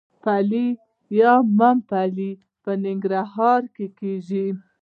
پلی 0.23 0.67
یا 1.19 1.33
ممپلی 1.59 2.31
په 2.63 2.71
ننګرهار 2.83 3.61
کې 3.75 3.85
کیږي. 3.99 4.47